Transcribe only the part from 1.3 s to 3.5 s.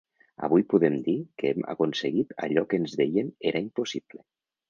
que hem aconseguit allò que ens deien